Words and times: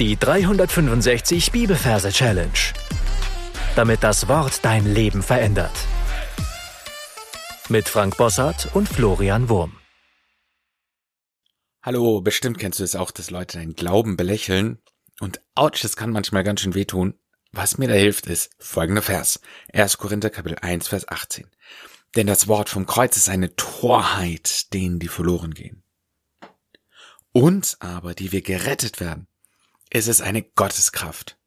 Die 0.00 0.16
365 0.16 1.52
Bibelverse 1.52 2.10
Challenge. 2.10 2.50
Damit 3.76 4.02
das 4.02 4.26
Wort 4.26 4.64
dein 4.64 4.92
Leben 4.92 5.22
verändert. 5.22 5.70
Mit 7.68 7.88
Frank 7.88 8.16
Bossart 8.16 8.74
und 8.74 8.88
Florian 8.88 9.48
Wurm. 9.48 9.78
Hallo, 11.80 12.22
bestimmt 12.22 12.58
kennst 12.58 12.80
du 12.80 12.82
es 12.82 12.96
auch, 12.96 13.12
dass 13.12 13.30
Leute 13.30 13.58
deinen 13.58 13.76
Glauben 13.76 14.16
belächeln. 14.16 14.82
Und 15.20 15.40
ouch, 15.54 15.78
das 15.80 15.94
kann 15.94 16.10
manchmal 16.10 16.42
ganz 16.42 16.62
schön 16.62 16.74
wehtun. 16.74 17.14
Was 17.52 17.78
mir 17.78 17.86
da 17.86 17.94
hilft, 17.94 18.26
ist 18.26 18.50
folgender 18.58 19.02
Vers. 19.02 19.40
1. 19.72 19.98
Korinther 19.98 20.30
Kapitel 20.30 20.58
1, 20.60 20.88
Vers 20.88 21.06
18. 21.06 21.48
Denn 22.16 22.26
das 22.26 22.48
Wort 22.48 22.68
vom 22.68 22.86
Kreuz 22.86 23.16
ist 23.16 23.28
eine 23.28 23.54
Torheit 23.54 24.72
denen, 24.72 24.98
die 24.98 25.06
verloren 25.06 25.54
gehen. 25.54 25.84
Uns 27.30 27.80
aber, 27.80 28.14
die 28.14 28.32
wir 28.32 28.42
gerettet 28.42 28.98
werden, 28.98 29.28
ist 29.94 30.08
es 30.08 30.20
eine 30.20 30.42
Gotteskraft. 30.42 31.38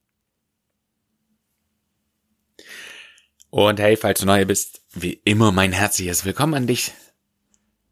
Und 3.49 3.79
hey, 3.79 3.97
falls 3.97 4.21
du 4.21 4.25
neu 4.25 4.45
bist, 4.45 4.81
wie 4.93 5.21
immer 5.25 5.51
mein 5.51 5.73
herzliches 5.73 6.23
Willkommen 6.23 6.53
an 6.53 6.65
dich. 6.65 6.93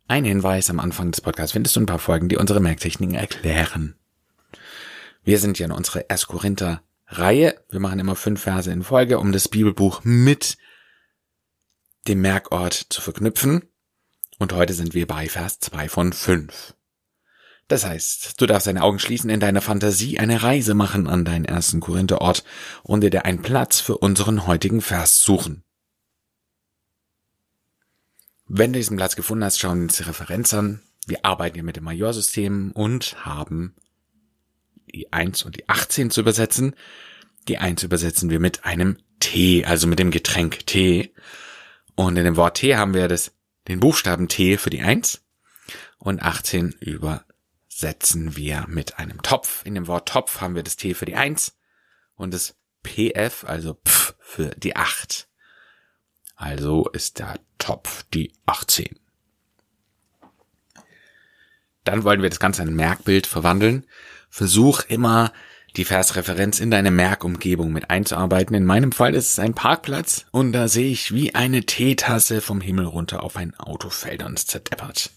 Ein 0.07 0.23
Hinweis 0.23 0.69
am 0.69 0.79
Anfang 0.79 1.11
des 1.11 1.19
Podcasts 1.19 1.51
findest 1.51 1.75
du 1.75 1.81
ein 1.81 1.85
paar 1.85 1.99
Folgen, 1.99 2.29
die 2.29 2.37
unsere 2.37 2.61
Merktechniken 2.61 3.15
erklären. 3.15 3.99
Wir 5.23 5.39
sind 5.39 5.59
ja 5.59 5.65
in 5.65 5.73
unserer 5.73 6.05
1. 6.07 6.27
Korinther 6.27 6.81
Reihe. 7.07 7.61
Wir 7.69 7.81
machen 7.81 7.99
immer 7.99 8.15
fünf 8.15 8.41
Verse 8.41 8.71
in 8.71 8.83
Folge, 8.83 9.19
um 9.19 9.33
das 9.33 9.49
Bibelbuch 9.49 10.05
mit 10.05 10.57
dem 12.07 12.21
Merkort 12.21 12.73
zu 12.73 13.01
verknüpfen. 13.01 13.63
Und 14.39 14.53
heute 14.53 14.73
sind 14.73 14.93
wir 14.93 15.05
bei 15.05 15.27
Vers 15.27 15.59
2 15.59 15.89
von 15.89 16.13
5. 16.13 16.75
Das 17.67 17.85
heißt, 17.85 18.39
du 18.39 18.45
darfst 18.45 18.67
deine 18.67 18.83
Augen 18.83 18.99
schließen, 18.99 19.29
in 19.29 19.39
deiner 19.39 19.61
Fantasie 19.61 20.19
eine 20.19 20.43
Reise 20.43 20.75
machen 20.75 21.07
an 21.07 21.25
deinen 21.25 21.45
ersten 21.45 21.79
Korintherort 21.79 22.43
und 22.83 23.01
dir 23.01 23.25
einen 23.25 23.41
Platz 23.41 23.79
für 23.79 23.97
unseren 23.97 24.45
heutigen 24.45 24.81
Vers 24.81 25.21
suchen. 25.21 25.63
Wenn 28.47 28.71
du 28.71 28.77
diesen 28.77 28.97
Platz 28.97 29.15
gefunden 29.15 29.43
hast, 29.43 29.59
schauen 29.59 29.79
wir 29.79 29.83
uns 29.85 29.97
die 29.97 30.03
Referenz 30.03 30.53
an. 30.53 30.81
Wir 31.07 31.25
arbeiten 31.25 31.57
ja 31.57 31.63
mit 31.63 31.75
dem 31.75 31.85
Majorsystem 31.85 32.71
und 32.71 33.25
haben 33.25 33.75
die 34.93 35.11
1 35.11 35.43
und 35.43 35.55
die 35.57 35.67
18 35.67 36.11
zu 36.11 36.21
übersetzen. 36.21 36.75
Die 37.47 37.57
1 37.57 37.81
übersetzen 37.81 38.29
wir 38.29 38.39
mit 38.39 38.65
einem 38.65 38.97
T, 39.19 39.65
also 39.65 39.87
mit 39.87 39.97
dem 39.97 40.11
Getränk 40.11 40.67
T. 40.67 41.13
Und 41.95 42.17
in 42.17 42.25
dem 42.25 42.35
Wort 42.35 42.57
T 42.57 42.75
haben 42.75 42.93
wir 42.93 43.07
das, 43.07 43.31
den 43.67 43.79
Buchstaben 43.79 44.27
T 44.27 44.57
für 44.57 44.69
die 44.69 44.81
1 44.81 45.23
und 45.97 46.21
18 46.21 46.75
über 46.79 47.25
setzen 47.75 48.37
wir 48.37 48.65
mit 48.69 48.99
einem 48.99 49.21
Topf. 49.21 49.65
In 49.65 49.75
dem 49.75 49.87
Wort 49.87 50.07
Topf 50.07 50.39
haben 50.39 50.55
wir 50.55 50.63
das 50.63 50.77
T 50.77 50.93
für 50.93 51.05
die 51.05 51.15
1 51.15 51.57
und 52.15 52.33
das 52.33 52.55
PF, 52.83 53.43
also 53.45 53.77
Pf 53.85 54.15
für 54.19 54.51
die 54.55 54.77
8. 54.77 55.27
Also 56.37 56.87
ist 56.89 57.19
der 57.19 57.37
Topf 57.57 58.03
die 58.13 58.31
18. 58.45 58.97
Dann 61.83 62.05
wollen 62.05 62.21
wir 62.21 62.29
das 62.29 62.39
Ganze 62.39 62.61
in 62.61 62.69
ein 62.69 62.75
Merkbild 62.75 63.27
verwandeln. 63.27 63.85
Versuch 64.29 64.83
immer 64.87 65.33
die 65.75 65.85
Versreferenz 65.85 66.61
in 66.61 66.71
deine 66.71 66.91
Merkumgebung 66.91 67.73
mit 67.73 67.89
einzuarbeiten. 67.89 68.55
In 68.55 68.65
meinem 68.65 68.93
Fall 68.93 69.13
ist 69.13 69.33
es 69.33 69.39
ein 69.39 69.53
Parkplatz 69.53 70.25
und 70.31 70.53
da 70.53 70.69
sehe 70.69 70.91
ich 70.91 71.13
wie 71.13 71.35
eine 71.35 71.65
Teetasse 71.65 72.39
vom 72.39 72.61
Himmel 72.61 72.85
runter 72.85 73.21
auf 73.21 73.35
ein 73.35 73.53
Auto 73.59 73.89
fällt 73.89 74.23
und 74.23 74.39
es 74.39 74.47
zerdeppert. 74.47 75.11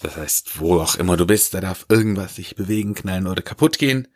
Das 0.00 0.16
heißt, 0.16 0.60
wo 0.60 0.80
auch 0.80 0.94
immer 0.94 1.16
du 1.16 1.26
bist, 1.26 1.54
da 1.54 1.60
darf 1.60 1.86
irgendwas 1.88 2.36
sich 2.36 2.54
bewegen, 2.54 2.94
knallen 2.94 3.26
oder 3.26 3.42
kaputt 3.42 3.78
gehen. 3.78 4.08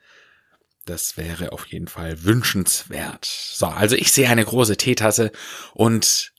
Das 0.84 1.16
wäre 1.16 1.52
auf 1.52 1.66
jeden 1.66 1.88
Fall 1.88 2.24
wünschenswert. 2.24 3.24
So, 3.24 3.66
also 3.66 3.96
ich 3.96 4.12
sehe 4.12 4.28
eine 4.28 4.44
große 4.44 4.76
Teetasse 4.76 5.32
und 5.74 6.32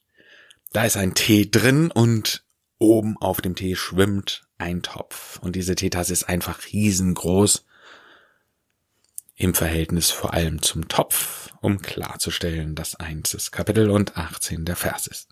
da 0.72 0.86
ist 0.86 0.98
ein 0.98 1.14
Tee 1.14 1.50
drin 1.50 1.92
und 1.92 2.46
oben 2.78 3.18
auf 3.18 3.42
dem 3.42 3.56
Tee 3.56 3.76
schwimmt 3.76 4.48
ein 4.58 4.82
Topf. 4.82 5.40
Und 5.40 5.56
diese 5.56 5.76
Teetasse 5.76 6.14
ist 6.14 6.24
einfach 6.24 6.60
riesengroß 6.72 7.66
im 9.36 9.54
Verhältnis 9.54 10.12
vor 10.12 10.34
allem 10.34 10.62
zum 10.62 10.88
Topf, 10.88 11.50
um 11.62 11.82
klarzustellen, 11.82 12.76
dass 12.76 12.96
eins 12.96 13.32
das 13.32 13.52
Kapitel 13.52 13.90
und 13.90 14.18
18 14.18 14.66
der 14.66 14.76
Vers 14.76 15.08
ist. 15.08 15.30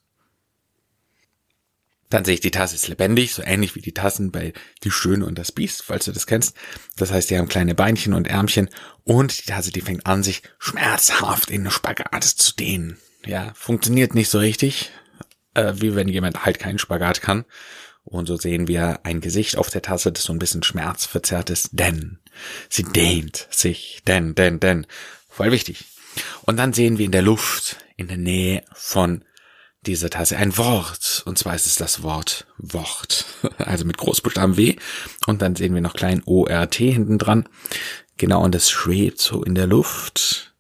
Dann 2.12 2.26
sehe 2.26 2.36
ich, 2.36 2.42
die 2.42 2.52
Tasse 2.52 2.76
ist 2.76 2.90
lebendig, 2.90 3.34
so 3.34 3.42
ähnlich 3.42 3.74
wie 3.76 3.82
die 3.82 3.94
Tassen 3.94 4.32
bei 4.32 4.54
Die 4.84 4.92
Schöne 4.92 5.26
und 5.26 5.40
das 5.40 5.54
Biest, 5.54 5.82
falls 5.84 6.06
du 6.06 6.12
das 6.12 6.28
kennst. 6.28 6.56
Das 6.98 7.10
heißt, 7.10 7.30
die 7.30 7.38
haben 7.38 7.48
kleine 7.48 7.74
Beinchen 7.74 8.14
und 8.14 8.28
Ärmchen 8.28 8.70
und 9.06 9.40
die 9.40 9.50
Tasse, 9.50 9.72
die 9.72 9.82
fängt 9.82 10.06
an, 10.06 10.22
sich 10.22 10.44
schmerzhaft 10.60 11.50
in 11.50 11.62
eine 11.62 11.72
Spagat 11.72 12.24
zu 12.26 12.54
dehnen. 12.54 12.98
Ja, 13.26 13.54
funktioniert 13.56 14.14
nicht 14.14 14.30
so 14.30 14.40
richtig, 14.40 14.92
äh, 15.54 15.74
wie 15.78 15.96
wenn 15.96 16.10
jemand 16.10 16.46
halt 16.46 16.60
keinen 16.60 16.80
Spagat 16.80 17.22
kann. 17.22 17.46
Und 18.04 18.26
so 18.26 18.36
sehen 18.36 18.68
wir 18.68 19.00
ein 19.04 19.22
Gesicht 19.22 19.58
auf 19.58 19.70
der 19.70 19.82
Tasse, 19.82 20.12
das 20.12 20.24
so 20.24 20.34
ein 20.34 20.40
bisschen 20.40 20.64
schmerzverzerrt 20.64 21.50
ist, 21.50 21.70
denn 21.72 22.20
sie 22.68 22.84
dehnt 22.84 23.48
sich, 23.52 24.02
denn, 24.06 24.36
denn, 24.36 24.60
denn. 24.60 24.86
Voll 25.30 25.52
wichtig. 25.52 25.86
Und 26.42 26.58
dann 26.58 26.74
sehen 26.74 26.98
wir 26.98 27.06
in 27.06 27.12
der 27.14 27.22
Luft, 27.22 27.78
in 27.96 28.10
der 28.10 28.18
Nähe 28.18 28.64
von 28.74 29.24
dieser 29.86 30.10
Tasse 30.10 30.38
ein 30.38 30.58
Wort. 30.58 31.24
Und 31.26 31.38
zwar 31.38 31.56
ist 31.56 31.66
es 31.66 31.76
das 31.76 32.04
Wort 32.04 32.48
Wort. 32.58 33.26
Also 33.58 33.86
mit 33.86 33.98
Großbuchstaben 33.98 34.58
W. 34.58 34.76
Und 35.26 35.42
dann 35.42 35.56
sehen 35.56 35.74
wir 35.74 35.82
noch 35.82 35.94
klein 35.94 36.22
ORT 36.26 36.76
hinten 36.76 37.18
dran. 37.18 37.48
Genau, 38.18 38.44
und 38.44 38.54
das 38.54 38.70
schwebt 38.70 39.20
so 39.20 39.44
in 39.44 39.56
der 39.56 39.68
Luft. 39.68 40.54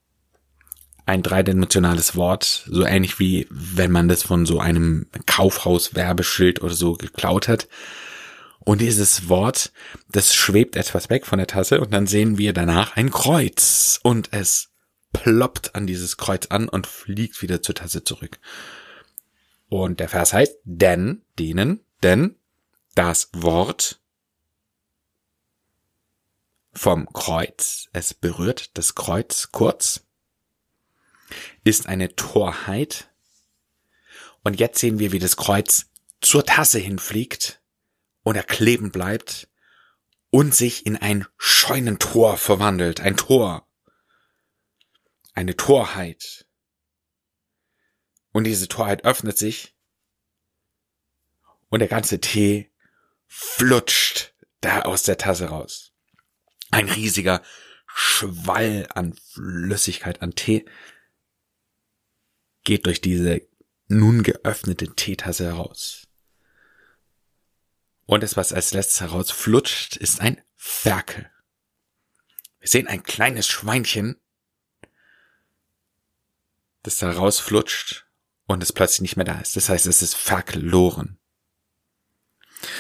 Ein 1.05 1.23
dreidimensionales 1.23 2.15
Wort, 2.15 2.63
so 2.67 2.85
ähnlich 2.85 3.19
wie 3.19 3.47
wenn 3.49 3.91
man 3.91 4.07
das 4.07 4.23
von 4.23 4.45
so 4.45 4.59
einem 4.59 5.07
Kaufhaus-Werbeschild 5.25 6.61
oder 6.61 6.73
so 6.73 6.93
geklaut 6.93 7.47
hat. 7.47 7.67
Und 8.59 8.81
dieses 8.81 9.27
Wort, 9.27 9.71
das 10.09 10.33
schwebt 10.33 10.75
etwas 10.75 11.09
weg 11.09 11.25
von 11.25 11.39
der 11.39 11.47
Tasse 11.47 11.81
und 11.81 11.91
dann 11.91 12.05
sehen 12.05 12.37
wir 12.37 12.53
danach 12.53 12.95
ein 12.95 13.09
Kreuz 13.09 13.99
und 14.03 14.29
es 14.31 14.69
ploppt 15.11 15.75
an 15.75 15.87
dieses 15.87 16.17
Kreuz 16.17 16.47
an 16.47 16.69
und 16.69 16.87
fliegt 16.87 17.41
wieder 17.41 17.61
zur 17.61 17.75
Tasse 17.75 18.03
zurück. 18.03 18.39
Und 19.71 20.01
der 20.01 20.09
Vers 20.09 20.33
heißt, 20.33 20.57
denn, 20.65 21.23
denen, 21.39 21.79
denn 22.03 22.35
das 22.93 23.29
Wort 23.31 24.01
vom 26.73 27.07
Kreuz, 27.13 27.87
es 27.93 28.13
berührt 28.13 28.77
das 28.77 28.95
Kreuz 28.95 29.53
kurz, 29.53 30.05
ist 31.63 31.87
eine 31.87 32.17
Torheit. 32.17 33.13
Und 34.43 34.59
jetzt 34.59 34.79
sehen 34.79 34.99
wir, 34.99 35.13
wie 35.13 35.19
das 35.19 35.37
Kreuz 35.37 35.89
zur 36.19 36.45
Tasse 36.45 36.79
hinfliegt 36.79 37.61
und 38.23 38.35
er 38.35 38.43
kleben 38.43 38.91
bleibt 38.91 39.47
und 40.31 40.53
sich 40.53 40.85
in 40.85 40.97
ein 40.97 41.25
Scheunentor 41.37 42.35
verwandelt, 42.35 42.99
ein 42.99 43.15
Tor, 43.15 43.65
eine 45.33 45.55
Torheit. 45.55 46.45
Und 48.31 48.45
diese 48.45 48.67
Torheit 48.67 49.03
öffnet 49.05 49.37
sich 49.37 49.75
und 51.69 51.79
der 51.79 51.87
ganze 51.87 52.19
Tee 52.19 52.71
flutscht 53.27 54.33
da 54.59 54.83
aus 54.83 55.03
der 55.03 55.17
Tasse 55.17 55.45
raus. 55.45 55.93
Ein 56.69 56.89
riesiger 56.89 57.41
Schwall 57.87 58.87
an 58.93 59.13
Flüssigkeit, 59.13 60.21
an 60.21 60.35
Tee 60.35 60.65
geht 62.63 62.85
durch 62.85 63.01
diese 63.01 63.41
nun 63.87 64.23
geöffnete 64.23 64.95
Teetasse 64.95 65.45
heraus. 65.45 66.07
Und 68.05 68.23
das, 68.23 68.37
was 68.37 68.53
als 68.53 68.73
letztes 68.73 69.01
herausflutscht, 69.01 69.97
ist 69.97 70.21
ein 70.21 70.41
Ferkel. 70.55 71.29
Wir 72.59 72.67
sehen 72.67 72.87
ein 72.87 73.03
kleines 73.03 73.47
Schweinchen, 73.47 74.19
das 76.83 76.97
da 76.97 77.11
rausflutscht 77.11 78.05
und 78.51 78.63
es 78.63 78.73
plötzlich 78.73 79.01
nicht 79.01 79.15
mehr 79.15 79.25
da 79.25 79.39
ist. 79.39 79.55
Das 79.55 79.69
heißt, 79.69 79.85
es 79.85 80.01
ist 80.01 80.15
verloren. 80.15 81.17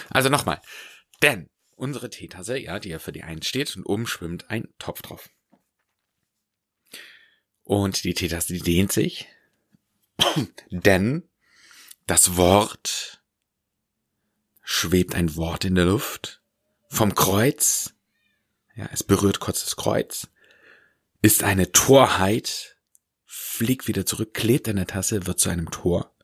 Also 0.09 0.29
nochmal. 0.29 0.61
Denn 1.21 1.49
unsere 1.75 2.09
Teetasse, 2.09 2.57
ja, 2.57 2.79
die 2.79 2.89
ja 2.89 2.99
für 2.99 3.11
die 3.11 3.23
einen 3.23 3.41
steht 3.41 3.75
und 3.75 3.85
oben 3.85 4.07
schwimmt 4.07 4.49
ein 4.49 4.67
Topf 4.79 5.01
drauf. 5.01 5.29
Und 7.63 8.03
die 8.03 8.13
Teetasse, 8.13 8.53
die 8.53 8.61
dehnt 8.61 8.91
sich. 8.91 9.27
denn 10.69 11.29
das 12.05 12.35
Wort 12.35 13.23
schwebt 14.61 15.15
ein 15.15 15.35
Wort 15.35 15.65
in 15.65 15.75
der 15.75 15.85
Luft. 15.85 16.41
Vom 16.89 17.15
Kreuz, 17.15 17.93
ja, 18.75 18.89
es 18.91 19.03
berührt 19.03 19.39
kurz 19.39 19.63
das 19.63 19.75
Kreuz, 19.75 20.27
ist 21.21 21.43
eine 21.43 21.71
Torheit 21.71 22.77
fliegt 23.51 23.87
wieder 23.87 24.05
zurück, 24.05 24.33
klebt 24.33 24.67
in 24.67 24.77
der 24.77 24.87
Tasse, 24.87 25.27
wird 25.27 25.39
zu 25.39 25.49
einem 25.49 25.69
Tor. 25.69 26.15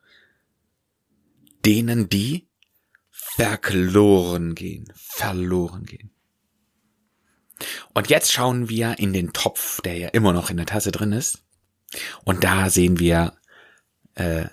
Denen, 1.66 2.08
die 2.10 2.48
verloren 3.12 4.56
gehen, 4.56 4.92
verloren 4.96 5.86
gehen. 5.86 6.12
Und 7.94 8.10
jetzt 8.10 8.32
schauen 8.32 8.70
wir 8.70 9.00
in 9.00 9.14
den 9.14 9.34
Topf, 9.34 9.82
der 9.82 9.98
ja 9.98 10.08
immer 10.10 10.32
noch 10.32 10.50
in 10.50 10.58
der 10.58 10.66
Tasse 10.66 10.92
drin 10.92 11.12
ist. 11.12 11.44
Und 12.24 12.44
da 12.44 12.70
sehen 12.70 13.00
wir 13.00 13.34
äh, 14.16 14.46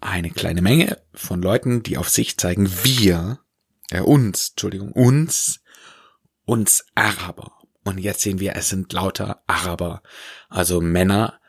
eine 0.00 0.30
kleine 0.30 0.62
Menge 0.62 1.00
von 1.14 1.40
Leuten, 1.42 1.82
die 1.82 1.96
auf 1.96 2.08
sich 2.08 2.38
zeigen, 2.38 2.68
wir, 2.82 3.40
äh, 3.90 4.00
uns, 4.00 4.50
Entschuldigung, 4.50 4.92
uns, 4.92 5.60
uns 6.44 6.86
Araber. 6.94 7.52
Und 7.84 7.98
jetzt 7.98 8.22
sehen 8.22 8.40
wir, 8.40 8.56
es 8.56 8.68
sind 8.68 8.92
lauter 8.92 9.42
Araber, 9.46 10.02
also 10.48 10.80
Männer, 10.80 11.40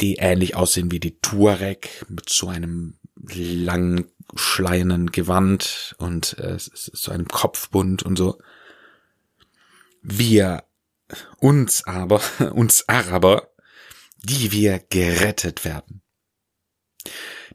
die 0.00 0.16
ähnlich 0.16 0.56
aussehen 0.56 0.90
wie 0.90 1.00
die 1.00 1.18
Tuareg 1.20 2.04
mit 2.08 2.28
so 2.28 2.48
einem 2.48 2.98
langen 3.16 4.10
schleiernden 4.34 5.12
Gewand 5.12 5.94
und 5.98 6.38
äh, 6.38 6.56
so 6.58 7.12
einem 7.12 7.28
Kopfbund 7.28 8.02
und 8.02 8.16
so. 8.16 8.38
Wir, 10.02 10.64
uns 11.38 11.86
aber, 11.86 12.20
uns 12.54 12.88
Araber, 12.88 13.48
die 14.22 14.52
wir 14.52 14.78
gerettet 14.78 15.64
werden. 15.64 16.02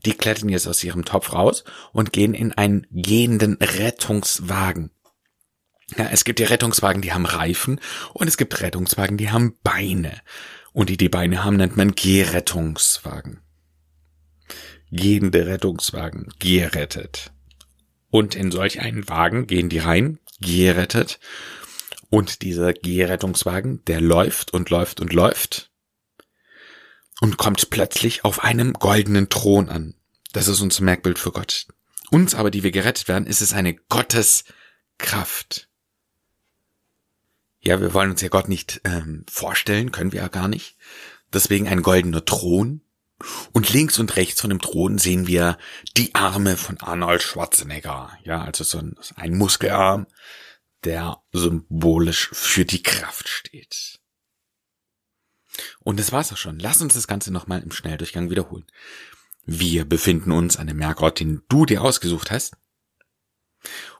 Die 0.05 0.13
klettern 0.13 0.49
jetzt 0.49 0.67
aus 0.67 0.83
ihrem 0.83 1.05
Topf 1.05 1.33
raus 1.33 1.63
und 1.91 2.13
gehen 2.13 2.33
in 2.33 2.53
einen 2.53 2.85
gehenden 2.91 3.55
Rettungswagen. 3.55 4.91
Ja, 5.97 6.09
es 6.11 6.25
gibt 6.25 6.39
ja 6.39 6.47
Rettungswagen, 6.47 7.01
die 7.01 7.13
haben 7.13 7.25
Reifen 7.25 7.79
und 8.13 8.27
es 8.27 8.37
gibt 8.37 8.59
Rettungswagen, 8.61 9.17
die 9.17 9.31
haben 9.31 9.57
Beine. 9.63 10.21
Und 10.77 10.89
die 10.89 10.97
die 10.97 11.09
Beine 11.09 11.43
haben, 11.43 11.55
nennt 11.55 11.75
man 11.75 11.95
Gehrettungswagen. 11.95 13.39
Gehende 14.91 15.47
Rettungswagen, 15.47 16.31
gerettet. 16.37 17.31
Und 18.11 18.35
in 18.35 18.51
solch 18.51 18.79
einen 18.79 19.09
Wagen 19.09 19.47
gehen 19.47 19.69
die 19.69 19.79
rein, 19.79 20.19
gerettet. 20.39 21.19
Und 22.11 22.43
dieser 22.43 22.73
Gehrettungswagen, 22.73 23.83
der 23.85 24.01
läuft 24.01 24.53
und 24.53 24.69
läuft 24.69 25.01
und 25.01 25.13
läuft 25.13 25.71
und 27.21 27.37
kommt 27.37 27.71
plötzlich 27.71 28.23
auf 28.23 28.43
einem 28.43 28.73
goldenen 28.73 29.29
Thron 29.29 29.69
an. 29.69 29.95
Das 30.31 30.47
ist 30.47 30.61
unser 30.61 30.83
Merkbild 30.83 31.17
für 31.17 31.31
Gott. 31.31 31.65
Uns 32.11 32.35
aber, 32.35 32.51
die 32.51 32.61
wir 32.61 32.69
gerettet 32.69 33.07
werden, 33.07 33.25
ist 33.25 33.41
es 33.41 33.51
eine 33.51 33.73
Gotteskraft. 33.73 35.69
Ja, 37.59 37.81
wir 37.81 37.93
wollen 37.93 38.11
uns 38.11 38.21
ja 38.21 38.29
Gott 38.29 38.49
nicht 38.49 38.81
ähm, 38.83 39.25
vorstellen, 39.29 39.91
können 39.91 40.11
wir 40.11 40.21
ja 40.21 40.27
gar 40.27 40.47
nicht. 40.47 40.77
Deswegen 41.33 41.67
ein 41.67 41.81
goldener 41.81 42.23
Thron. 42.23 42.81
Und 43.51 43.73
links 43.73 43.97
und 43.97 44.15
rechts 44.15 44.41
von 44.41 44.51
dem 44.51 44.61
Thron 44.61 44.99
sehen 44.99 45.25
wir 45.25 45.57
die 45.97 46.13
Arme 46.13 46.55
von 46.55 46.79
Arnold 46.79 47.23
Schwarzenegger. 47.23 48.11
Ja, 48.23 48.43
also 48.43 48.63
so 48.63 48.77
ein, 48.77 48.95
ein 49.15 49.35
Muskelarm, 49.35 50.05
der 50.83 51.17
symbolisch 51.33 52.29
für 52.31 52.63
die 52.63 52.83
Kraft 52.83 53.27
steht. 53.27 53.99
Und 55.79 55.99
das 55.99 56.11
war's 56.11 56.31
auch 56.31 56.37
schon. 56.37 56.59
Lass 56.59 56.81
uns 56.81 56.93
das 56.93 57.07
Ganze 57.07 57.33
nochmal 57.33 57.63
im 57.63 57.71
Schnelldurchgang 57.71 58.29
wiederholen. 58.29 58.67
Wir 59.45 59.85
befinden 59.85 60.31
uns 60.31 60.57
an 60.57 60.67
dem 60.67 60.77
Merkort, 60.77 61.19
den 61.19 61.41
du 61.49 61.65
dir 61.65 61.81
ausgesucht 61.81 62.29
hast. 62.29 62.55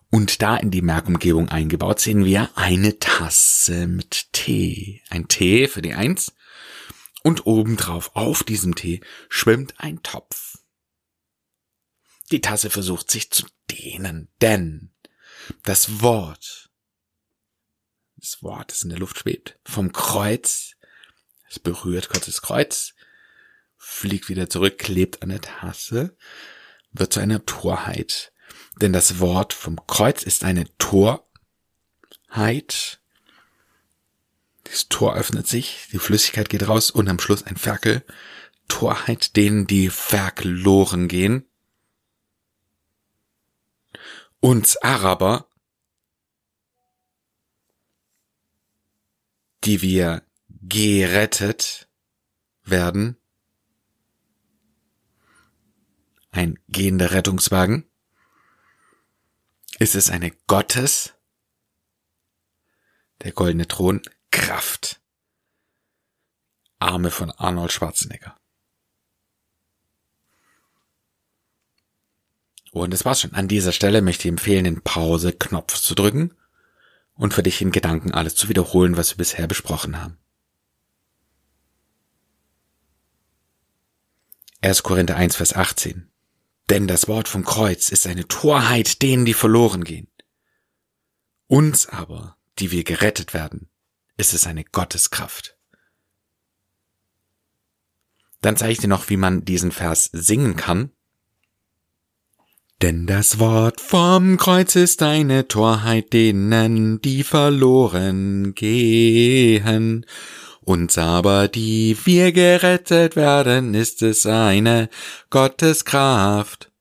Und 0.09 0.42
da 0.42 0.56
in 0.57 0.71
die 0.71 0.81
Merkumgebung 0.81 1.50
eingebaut 1.50 2.00
sehen 2.00 2.24
wir 2.24 2.50
eine 2.56 2.98
Tasse 3.00 3.88
mit 3.88 4.31
Tee. 4.31 5.01
Ein 5.09 5.27
Tee 5.27 5.68
für 5.68 5.81
die 5.81 5.94
Eins. 5.94 6.33
Und 7.24 7.45
obendrauf 7.45 8.15
auf 8.15 8.44
diesem 8.44 8.75
Tee 8.75 9.01
schwimmt 9.27 9.74
ein 9.77 10.01
Topf. 10.04 10.59
Die 12.31 12.42
Tasse 12.42 12.69
versucht 12.69 13.12
sich 13.12 13.31
zu 13.31 13.45
dehnen, 13.69 14.30
denn 14.42 14.94
das 15.63 16.01
Wort, 16.01 16.69
das 18.15 18.44
Wort, 18.44 18.71
das 18.71 18.83
in 18.83 18.89
der 18.89 19.00
Luft 19.00 19.19
schwebt, 19.19 19.59
vom 19.65 19.92
Kreuz 19.92 20.77
es 21.50 21.59
berührt 21.59 22.09
Gottes 22.09 22.42
Kreuz, 22.42 22.94
fliegt 23.77 24.30
wieder 24.30 24.50
zurück, 24.50 24.77
klebt 24.77 25.21
an 25.21 25.30
der 25.30 25.42
Tasse, 25.42 26.18
wird 26.92 27.13
zu 27.13 27.19
einer 27.19 27.45
Torheit. 27.45 28.33
Denn 28.82 28.94
das 28.94 29.20
Wort 29.20 29.54
vom 29.54 29.80
Kreuz 29.88 30.24
ist 30.24 30.44
eine 30.44 30.66
Torheit. 30.78 31.20
Das 34.64 34.88
Tor 34.90 35.16
öffnet 35.16 35.48
sich, 35.48 35.88
die 35.92 36.00
Flüssigkeit 36.00 36.50
geht 36.50 36.68
raus 36.68 36.92
und 36.92 37.08
am 37.08 37.20
Schluss 37.20 37.44
ein 37.44 37.58
Ferkel. 37.58 38.06
Torheit, 38.68 39.36
denen 39.36 39.66
die 39.66 39.90
verloren 39.90 41.08
gehen. 41.08 41.46
Uns 44.40 44.78
Araber, 44.78 45.48
die 49.64 49.82
wir 49.82 50.24
gerettet 50.50 51.88
werden. 52.64 53.18
Ein 56.32 56.60
gehender 56.68 57.12
Rettungswagen. 57.12 57.90
Ist 59.80 59.96
es 59.96 60.10
eine 60.10 60.32
Gottes? 60.48 61.14
Der 63.22 63.32
goldene 63.32 63.68
Thron. 63.68 64.02
Kraft. 64.32 65.00
Arme 66.80 67.12
von 67.12 67.32
Arnold 67.32 67.72
Schwarzenegger. 67.72 68.38
Und 72.72 72.92
das 72.92 73.06
war's 73.06 73.22
schon. 73.22 73.34
An 73.34 73.48
dieser 73.48 73.72
Stelle 73.72 74.02
möchte 74.02 74.28
ich 74.28 74.32
empfehlen, 74.32 74.66
den 74.66 74.82
Pause-Knopf 74.82 75.80
zu 75.80 75.96
drücken 75.96 76.36
und 77.16 77.34
für 77.34 77.44
dich 77.44 77.62
in 77.62 77.72
Gedanken 77.72 78.12
alles 78.12 78.36
zu 78.36 78.50
wiederholen, 78.50 78.98
was 78.98 79.12
wir 79.12 79.18
bisher 79.18 79.48
besprochen 79.48 80.00
haben. 80.02 80.18
1. 84.62 84.84
Korinther 84.84 85.16
1, 85.16 85.36
Vers 85.36 85.54
18. 85.54 86.12
Denn 86.69 86.88
das 86.88 87.08
Wort 87.08 87.28
vom 87.28 87.46
Kreuz 87.46 87.90
ist 87.90 88.08
eine 88.08 88.28
Torheit 88.28 89.02
denen, 89.02 89.25
die 89.25 89.34
verloren 89.34 89.84
gehen. 89.84 90.08
Uns 91.48 91.88
aber, 91.88 92.36
die 92.60 92.72
wir 92.72 92.84
gerettet 92.84 93.34
werden, 93.34 93.69
ist 94.18 94.34
es 94.34 94.46
eine 94.46 94.66
Gotteskraft. 94.66 95.58
Dann 98.42 98.58
zeige 98.58 98.74
ich 98.74 98.80
dir 98.80 98.88
noch, 98.88 99.10
wie 99.10 99.18
man 99.18 99.46
diesen 99.46 99.72
Vers 99.72 100.10
singen 100.12 100.56
kann. 100.56 100.92
Denn 102.81 103.08
das 103.08 103.40
Wort 103.40 103.81
vom 103.81 104.38
Kreuz 104.38 104.75
ist 104.75 105.02
eine 105.02 105.48
Torheit 105.48 106.14
denen, 106.14 107.02
die 107.02 107.24
verloren 107.24 108.54
gehen. 108.54 110.06
Uns 110.68 110.97
aber, 110.97 111.47
die 111.47 111.97
wir 112.04 112.33
gerettet 112.33 113.16
werden, 113.16 113.74
ist 113.74 114.02
es 114.02 114.26
eine 114.26 114.90
Gotteskraft. 115.30 116.74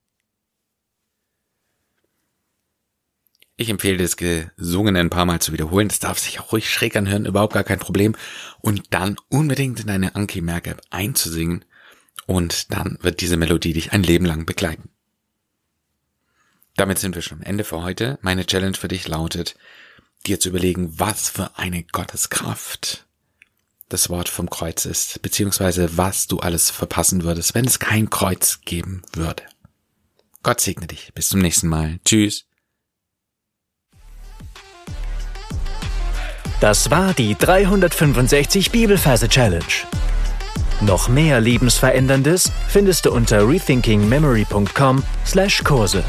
Ich 3.56 3.70
empfehle 3.70 3.98
das 3.98 4.16
Gesungene 4.16 4.98
ein 4.98 5.08
paar 5.08 5.24
Mal 5.24 5.40
zu 5.40 5.52
wiederholen. 5.52 5.86
Das 5.86 6.00
darf 6.00 6.18
sich 6.18 6.40
auch 6.40 6.50
ruhig 6.50 6.68
schräg 6.68 6.96
anhören, 6.96 7.26
überhaupt 7.26 7.52
gar 7.54 7.62
kein 7.62 7.78
Problem. 7.78 8.16
Und 8.60 8.92
dann 8.92 9.18
unbedingt 9.28 9.78
in 9.78 9.88
eine 9.88 10.16
Anki 10.16 10.40
Merk 10.40 10.76
einzusingen. 10.90 11.64
Und 12.26 12.72
dann 12.72 12.98
wird 13.02 13.20
diese 13.20 13.36
Melodie 13.36 13.72
dich 13.72 13.92
ein 13.92 14.02
Leben 14.02 14.26
lang 14.26 14.46
begleiten. 14.46 14.90
Damit 16.74 16.98
sind 16.98 17.14
wir 17.14 17.22
schon 17.22 17.38
am 17.38 17.44
Ende 17.44 17.62
für 17.62 17.84
heute. 17.84 18.18
Meine 18.20 18.46
Challenge 18.46 18.76
für 18.76 18.88
dich 18.88 19.06
lautet, 19.06 19.56
dir 20.26 20.40
zu 20.40 20.48
überlegen, 20.48 20.98
was 20.98 21.28
für 21.28 21.56
eine 21.56 21.84
Gotteskraft 21.84 23.05
das 23.88 24.10
Wort 24.10 24.28
vom 24.28 24.50
Kreuz 24.50 24.84
ist, 24.84 25.22
beziehungsweise 25.22 25.96
was 25.96 26.26
du 26.26 26.40
alles 26.40 26.70
verpassen 26.70 27.24
würdest, 27.24 27.54
wenn 27.54 27.64
es 27.64 27.78
kein 27.78 28.10
Kreuz 28.10 28.60
geben 28.64 29.00
würde. 29.12 29.44
Gott 30.42 30.60
segne 30.60 30.86
dich. 30.86 31.12
Bis 31.14 31.28
zum 31.28 31.40
nächsten 31.40 31.68
Mal. 31.68 31.98
Tschüss. 32.04 32.44
Das 36.60 36.90
war 36.90 37.14
die 37.14 37.34
365 37.34 38.70
Bibelferse 38.70 39.28
Challenge. 39.28 39.64
Noch 40.80 41.08
mehr 41.08 41.40
Lebensveränderndes 41.40 42.52
findest 42.68 43.06
du 43.06 43.12
unter 43.12 43.48
rethinkingmemory.com/Kurse. 43.48 46.04